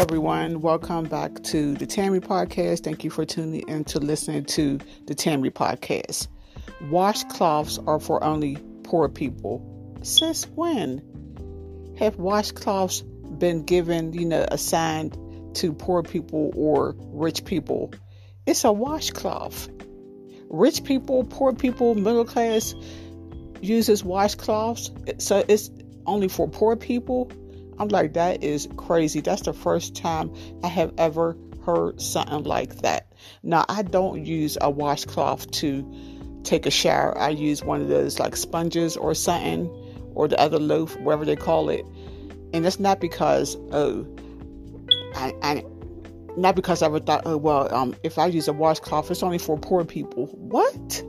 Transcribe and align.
everyone. 0.00 0.62
Welcome 0.62 1.04
back 1.04 1.42
to 1.44 1.74
the 1.74 1.86
Tammy 1.86 2.20
Podcast. 2.20 2.82
Thank 2.82 3.04
you 3.04 3.10
for 3.10 3.26
tuning 3.26 3.68
in 3.68 3.84
to 3.84 3.98
listening 3.98 4.46
to 4.46 4.78
the 5.06 5.14
Tammy 5.14 5.50
Podcast. 5.50 6.28
Washcloths 6.84 7.86
are 7.86 8.00
for 8.00 8.24
only 8.24 8.56
poor 8.84 9.08
people. 9.08 9.98
Since 10.02 10.48
when 10.48 11.02
have 11.98 12.16
washcloths 12.16 13.02
been 13.38 13.64
given, 13.64 14.14
you 14.14 14.24
know, 14.24 14.46
assigned 14.50 15.18
to 15.56 15.74
poor 15.74 16.02
people 16.02 16.50
or 16.56 16.94
rich 17.12 17.44
people? 17.44 17.92
It's 18.46 18.64
a 18.64 18.72
washcloth. 18.72 19.68
Rich 20.48 20.84
people, 20.84 21.24
poor 21.24 21.52
people, 21.52 21.94
middle 21.94 22.24
class 22.24 22.74
uses 23.60 24.02
washcloths. 24.02 25.20
So 25.20 25.44
it's 25.46 25.70
only 26.06 26.28
for 26.28 26.48
poor 26.48 26.74
people 26.76 27.30
I'm 27.80 27.88
like, 27.88 28.12
that 28.12 28.44
is 28.44 28.68
crazy. 28.76 29.22
That's 29.22 29.42
the 29.42 29.54
first 29.54 29.96
time 29.96 30.34
I 30.62 30.68
have 30.68 30.92
ever 30.98 31.34
heard 31.64 32.00
something 32.00 32.44
like 32.44 32.82
that. 32.82 33.10
Now, 33.42 33.64
I 33.70 33.80
don't 33.80 34.26
use 34.26 34.58
a 34.60 34.68
washcloth 34.68 35.50
to 35.52 36.40
take 36.42 36.66
a 36.66 36.70
shower. 36.70 37.16
I 37.16 37.30
use 37.30 37.64
one 37.64 37.80
of 37.80 37.88
those 37.88 38.18
like 38.18 38.36
sponges 38.36 38.98
or 38.98 39.14
something, 39.14 39.66
or 40.14 40.28
the 40.28 40.38
other 40.38 40.58
loofah, 40.58 41.00
whatever 41.00 41.24
they 41.24 41.36
call 41.36 41.70
it. 41.70 41.86
And 42.52 42.66
it's 42.66 42.78
not 42.78 43.00
because, 43.00 43.56
oh, 43.72 44.06
I, 45.14 45.32
I 45.42 45.64
not 46.36 46.56
because 46.56 46.82
I 46.82 46.86
ever 46.86 47.00
thought, 47.00 47.22
oh, 47.24 47.38
well, 47.38 47.74
um, 47.74 47.96
if 48.02 48.18
I 48.18 48.26
use 48.26 48.46
a 48.46 48.52
washcloth, 48.52 49.10
it's 49.10 49.22
only 49.22 49.38
for 49.38 49.58
poor 49.58 49.86
people. 49.86 50.26
What? 50.26 51.02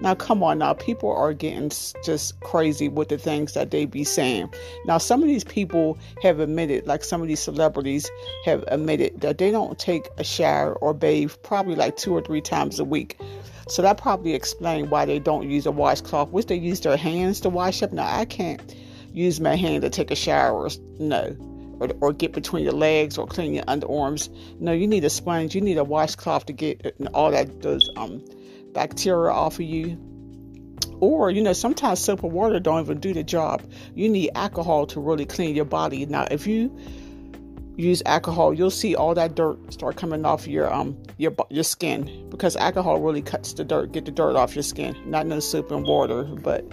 Now, 0.00 0.14
come 0.14 0.42
on, 0.42 0.58
now 0.58 0.74
people 0.74 1.10
are 1.10 1.32
getting 1.32 1.70
just 2.04 2.38
crazy 2.40 2.88
with 2.88 3.08
the 3.08 3.18
things 3.18 3.54
that 3.54 3.70
they 3.70 3.86
be 3.86 4.04
saying. 4.04 4.52
Now, 4.84 4.98
some 4.98 5.22
of 5.22 5.28
these 5.28 5.44
people 5.44 5.98
have 6.22 6.38
admitted, 6.38 6.86
like 6.86 7.02
some 7.02 7.22
of 7.22 7.28
these 7.28 7.40
celebrities 7.40 8.10
have 8.44 8.62
admitted, 8.68 9.20
that 9.22 9.38
they 9.38 9.50
don't 9.50 9.78
take 9.78 10.08
a 10.18 10.24
shower 10.24 10.74
or 10.74 10.92
bathe 10.92 11.32
probably 11.42 11.74
like 11.76 11.96
two 11.96 12.14
or 12.14 12.20
three 12.20 12.42
times 12.42 12.78
a 12.78 12.84
week. 12.84 13.18
So 13.68 13.82
that 13.82 13.98
probably 13.98 14.34
explains 14.34 14.90
why 14.90 15.06
they 15.06 15.18
don't 15.18 15.50
use 15.50 15.66
a 15.66 15.72
washcloth, 15.72 16.30
which 16.30 16.46
they 16.46 16.56
use 16.56 16.80
their 16.80 16.96
hands 16.96 17.40
to 17.40 17.48
wash 17.48 17.82
up. 17.82 17.92
Now, 17.92 18.06
I 18.06 18.26
can't 18.26 18.74
use 19.12 19.40
my 19.40 19.56
hand 19.56 19.82
to 19.82 19.90
take 19.90 20.10
a 20.10 20.16
shower, 20.16 20.68
no, 20.98 21.34
or, 21.80 21.88
or 22.00 22.12
get 22.12 22.32
between 22.32 22.64
your 22.64 22.74
legs 22.74 23.18
or 23.18 23.26
clean 23.26 23.54
your 23.54 23.64
underarms. 23.64 24.28
No, 24.60 24.72
you 24.72 24.86
need 24.86 25.04
a 25.04 25.10
sponge. 25.10 25.54
You 25.54 25.62
need 25.62 25.78
a 25.78 25.84
washcloth 25.84 26.46
to 26.46 26.52
get 26.52 26.94
all 27.14 27.30
that 27.30 27.62
those 27.62 27.90
um 27.96 28.22
bacteria 28.76 29.32
off 29.32 29.54
of 29.54 29.62
you. 29.62 29.98
Or, 31.00 31.30
you 31.30 31.42
know, 31.42 31.52
sometimes 31.52 31.98
soap 31.98 32.22
and 32.22 32.32
water 32.32 32.60
don't 32.60 32.80
even 32.80 33.00
do 33.00 33.12
the 33.12 33.22
job. 33.22 33.62
You 33.94 34.08
need 34.08 34.30
alcohol 34.34 34.86
to 34.88 35.00
really 35.00 35.24
clean 35.26 35.56
your 35.56 35.64
body. 35.64 36.04
Now, 36.06 36.26
if 36.30 36.46
you 36.46 36.74
use 37.76 38.02
alcohol, 38.06 38.52
you'll 38.52 38.70
see 38.70 38.94
all 38.94 39.14
that 39.14 39.34
dirt 39.34 39.72
start 39.72 39.96
coming 39.96 40.24
off 40.24 40.46
your 40.46 40.72
um 40.72 40.96
your 41.18 41.34
your 41.50 41.64
skin 41.64 42.28
because 42.30 42.56
alcohol 42.56 43.00
really 43.00 43.22
cuts 43.22 43.52
the 43.54 43.64
dirt, 43.64 43.92
get 43.92 44.04
the 44.04 44.10
dirt 44.10 44.36
off 44.36 44.54
your 44.54 44.62
skin. 44.62 44.96
Not 45.04 45.26
no 45.26 45.40
soap 45.40 45.70
and 45.70 45.84
water, 45.84 46.22
but 46.24 46.64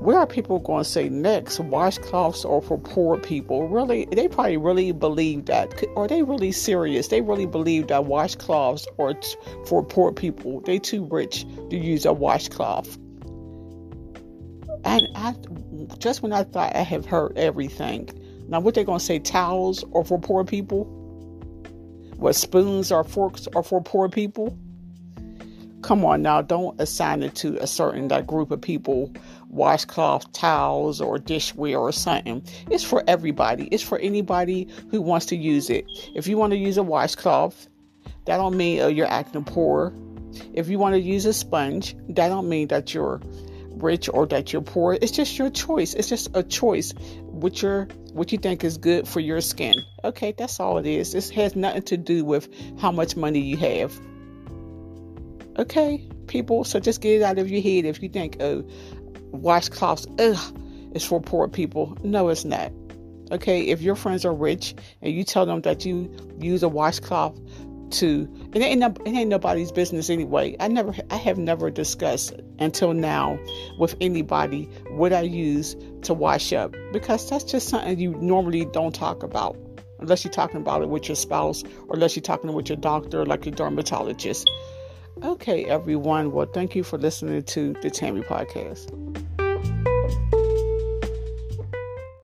where 0.00 0.16
are 0.16 0.26
people 0.26 0.60
going 0.60 0.82
to 0.82 0.88
say 0.88 1.10
next? 1.10 1.58
Washcloths 1.58 2.48
are 2.50 2.62
for 2.62 2.78
poor 2.78 3.18
people? 3.18 3.68
Really, 3.68 4.06
they 4.10 4.28
probably 4.28 4.56
really 4.56 4.92
believe 4.92 5.44
that. 5.44 5.84
Are 5.94 6.08
they 6.08 6.22
really 6.22 6.52
serious? 6.52 7.08
They 7.08 7.20
really 7.20 7.44
believe 7.44 7.88
that 7.88 8.04
washcloths 8.04 8.86
are 8.98 9.12
t- 9.12 9.36
for 9.66 9.84
poor 9.84 10.10
people. 10.10 10.60
They 10.62 10.78
too 10.78 11.04
rich 11.04 11.44
to 11.68 11.76
use 11.76 12.06
a 12.06 12.14
washcloth. 12.14 12.96
And 14.84 15.06
I, 15.14 15.34
just 15.98 16.22
when 16.22 16.32
I 16.32 16.44
thought 16.44 16.74
I 16.74 16.82
have 16.82 17.04
heard 17.04 17.36
everything, 17.36 18.08
now 18.48 18.60
what 18.60 18.74
they 18.74 18.84
going 18.84 19.00
to 19.00 19.04
say? 19.04 19.18
Towels 19.18 19.84
are 19.94 20.04
for 20.04 20.18
poor 20.18 20.44
people? 20.44 20.84
What 22.16 22.34
spoons 22.36 22.90
or 22.90 23.04
forks 23.04 23.46
are 23.54 23.62
for 23.62 23.82
poor 23.82 24.08
people? 24.08 24.58
Come 25.82 26.04
on 26.04 26.22
now, 26.22 26.42
don't 26.42 26.80
assign 26.80 27.22
it 27.22 27.34
to 27.36 27.56
a 27.62 27.66
certain 27.66 28.08
that 28.08 28.26
group 28.26 28.50
of 28.50 28.60
people 28.60 29.12
washcloth 29.48 30.30
towels 30.32 31.00
or 31.00 31.18
dishware 31.18 31.80
or 31.80 31.92
something. 31.92 32.42
It's 32.70 32.84
for 32.84 33.02
everybody. 33.06 33.64
It's 33.66 33.82
for 33.82 33.98
anybody 33.98 34.68
who 34.90 35.00
wants 35.00 35.26
to 35.26 35.36
use 35.36 35.70
it. 35.70 35.86
If 36.14 36.26
you 36.26 36.36
want 36.36 36.52
to 36.52 36.56
use 36.56 36.76
a 36.76 36.82
washcloth, 36.82 37.68
that 38.26 38.36
don't 38.36 38.56
mean 38.56 38.80
uh, 38.80 38.86
you're 38.86 39.06
acting 39.06 39.44
poor. 39.44 39.92
If 40.52 40.68
you 40.68 40.78
want 40.78 40.94
to 40.94 41.00
use 41.00 41.26
a 41.26 41.32
sponge, 41.32 41.96
that 42.10 42.28
don't 42.28 42.48
mean 42.48 42.68
that 42.68 42.94
you're 42.94 43.20
rich 43.70 44.08
or 44.12 44.26
that 44.26 44.52
you're 44.52 44.62
poor. 44.62 44.96
It's 45.00 45.12
just 45.12 45.38
your 45.38 45.50
choice. 45.50 45.94
It's 45.94 46.08
just 46.08 46.28
a 46.34 46.42
choice 46.42 46.92
what 47.22 47.62
your 47.62 47.88
what 48.12 48.32
you 48.32 48.38
think 48.38 48.64
is 48.64 48.76
good 48.76 49.08
for 49.08 49.20
your 49.20 49.40
skin. 49.40 49.74
Okay, 50.04 50.34
that's 50.36 50.60
all 50.60 50.78
it 50.78 50.86
is. 50.86 51.12
This 51.12 51.30
has 51.30 51.56
nothing 51.56 51.82
to 51.82 51.96
do 51.96 52.24
with 52.24 52.48
how 52.78 52.92
much 52.92 53.16
money 53.16 53.40
you 53.40 53.56
have. 53.56 53.98
Okay, 55.58 56.08
people, 56.26 56.64
so 56.64 56.80
just 56.80 57.00
get 57.00 57.20
it 57.20 57.22
out 57.22 57.38
of 57.38 57.50
your 57.50 57.60
head 57.60 57.84
if 57.84 58.02
you 58.02 58.08
think, 58.08 58.36
oh, 58.40 58.64
washcloths, 59.32 60.06
ugh, 60.20 60.60
it's 60.94 61.04
for 61.04 61.20
poor 61.20 61.48
people. 61.48 61.96
No, 62.02 62.28
it's 62.28 62.44
not. 62.44 62.72
Okay, 63.32 63.68
if 63.68 63.80
your 63.80 63.94
friends 63.94 64.24
are 64.24 64.34
rich 64.34 64.74
and 65.02 65.12
you 65.12 65.24
tell 65.24 65.46
them 65.46 65.60
that 65.62 65.84
you 65.84 66.14
use 66.40 66.62
a 66.62 66.68
washcloth 66.68 67.38
to, 67.92 68.28
it 68.52 68.60
ain't, 68.60 68.82
it 68.82 69.08
ain't 69.08 69.28
nobody's 69.28 69.70
business 69.70 70.10
anyway. 70.10 70.56
I 70.58 70.68
never, 70.68 70.94
I 71.10 71.16
have 71.16 71.38
never 71.38 71.70
discussed 71.70 72.32
until 72.58 72.92
now 72.92 73.38
with 73.78 73.96
anybody 74.00 74.64
what 74.90 75.12
I 75.12 75.22
use 75.22 75.76
to 76.02 76.14
wash 76.14 76.52
up 76.52 76.74
because 76.92 77.28
that's 77.28 77.44
just 77.44 77.68
something 77.68 77.98
you 77.98 78.14
normally 78.16 78.64
don't 78.66 78.94
talk 78.94 79.22
about 79.22 79.56
unless 80.00 80.24
you're 80.24 80.32
talking 80.32 80.60
about 80.60 80.82
it 80.82 80.88
with 80.88 81.08
your 81.08 81.16
spouse 81.16 81.62
or 81.88 81.94
unless 81.94 82.16
you're 82.16 82.22
talking 82.22 82.52
with 82.52 82.68
your 82.68 82.76
doctor, 82.76 83.24
like 83.26 83.44
your 83.44 83.54
dermatologist. 83.54 84.50
Okay, 85.22 85.64
everyone. 85.66 86.32
Well, 86.32 86.46
thank 86.46 86.74
you 86.74 86.82
for 86.82 86.96
listening 86.96 87.42
to 87.42 87.74
the 87.82 87.90
Tammy 87.90 88.22
Podcast. 88.22 89.09